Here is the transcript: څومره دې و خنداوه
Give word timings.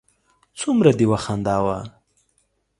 څومره 0.59 0.91
دې 0.97 1.05
و 1.09 1.13
خنداوه 1.23 1.79